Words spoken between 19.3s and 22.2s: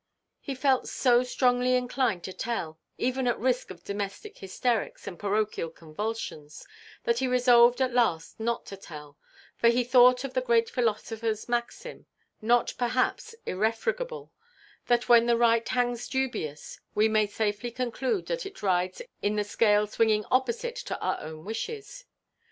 the scale swinging opposite to our own wishes.